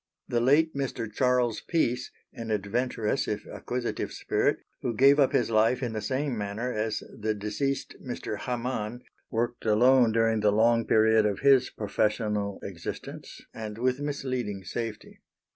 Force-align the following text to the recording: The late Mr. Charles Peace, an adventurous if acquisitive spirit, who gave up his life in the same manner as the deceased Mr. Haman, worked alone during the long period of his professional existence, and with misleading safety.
The 0.27 0.41
late 0.41 0.73
Mr. 0.75 1.07
Charles 1.13 1.61
Peace, 1.67 2.09
an 2.33 2.49
adventurous 2.49 3.27
if 3.27 3.45
acquisitive 3.45 4.11
spirit, 4.11 4.57
who 4.81 4.95
gave 4.95 5.19
up 5.19 5.31
his 5.31 5.51
life 5.51 5.83
in 5.83 5.93
the 5.93 6.01
same 6.01 6.35
manner 6.35 6.73
as 6.73 7.03
the 7.15 7.35
deceased 7.35 7.95
Mr. 8.03 8.39
Haman, 8.39 9.03
worked 9.29 9.63
alone 9.63 10.11
during 10.11 10.39
the 10.39 10.51
long 10.51 10.87
period 10.87 11.27
of 11.27 11.41
his 11.41 11.69
professional 11.69 12.59
existence, 12.63 13.41
and 13.53 13.77
with 13.77 13.99
misleading 13.99 14.63
safety. 14.63 15.19